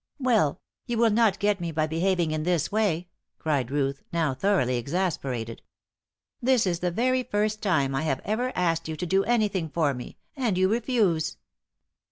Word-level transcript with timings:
"Well, 0.17 0.59
you 0.87 0.97
will 0.97 1.11
not 1.11 1.37
get 1.37 1.61
me 1.61 1.71
by 1.71 1.85
behaving 1.85 2.31
in 2.31 2.41
this 2.41 2.71
way!" 2.71 3.09
cried 3.37 3.69
Ruth, 3.69 4.01
now 4.11 4.33
thoroughly 4.33 4.77
exasperated. 4.77 5.61
"This 6.41 6.65
is 6.65 6.79
the 6.79 6.89
very 6.89 7.21
first 7.21 7.61
time 7.61 7.93
I 7.93 8.01
have 8.01 8.21
ever 8.25 8.51
asked 8.55 8.87
you 8.87 8.95
to 8.95 9.05
do 9.05 9.23
anything 9.25 9.69
for 9.69 9.93
me, 9.93 10.17
and 10.35 10.57
you 10.57 10.69
refuse!" 10.69 11.37